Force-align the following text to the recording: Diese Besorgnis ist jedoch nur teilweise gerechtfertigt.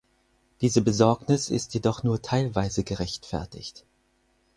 Diese 0.61 0.81
Besorgnis 0.81 1.51
ist 1.51 1.75
jedoch 1.75 2.01
nur 2.01 2.23
teilweise 2.23 2.83
gerechtfertigt. 2.83 3.85